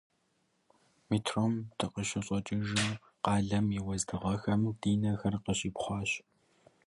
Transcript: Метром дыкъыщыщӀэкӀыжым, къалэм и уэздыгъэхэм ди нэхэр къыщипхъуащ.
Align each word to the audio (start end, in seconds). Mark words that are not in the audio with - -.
Метром 1.09 1.53
дыкъыщыщӀэкӀыжым, 1.77 2.91
къалэм 3.23 3.65
и 3.77 3.79
уэздыгъэхэм 3.85 4.61
ди 4.79 4.91
нэхэр 5.01 5.35
къыщипхъуащ. 5.43 6.11